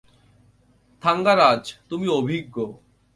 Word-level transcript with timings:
থাঙ্গারাজ, 1.03 1.63
তুমি 1.89 2.07
অভিজ্ঞ। 2.07 2.55